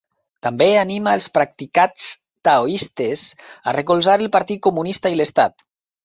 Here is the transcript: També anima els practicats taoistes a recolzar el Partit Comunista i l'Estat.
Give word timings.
També 0.45 0.67
anima 0.83 1.11
els 1.17 1.25
practicats 1.33 2.07
taoistes 2.49 3.25
a 3.71 3.75
recolzar 3.77 4.15
el 4.23 4.31
Partit 4.37 4.63
Comunista 4.69 5.13
i 5.17 5.21
l'Estat. 5.21 5.63